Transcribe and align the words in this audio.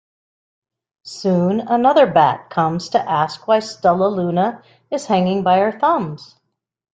Soon 1.05 1.59
another 1.59 2.11
bat 2.11 2.49
comes 2.49 2.89
to 2.89 2.99
ask 2.99 3.47
why 3.47 3.59
Stellaluna 3.59 4.63
is 4.89 5.05
hanging 5.05 5.43
by 5.43 5.59
her 5.59 5.77
thumbs. 5.79 6.39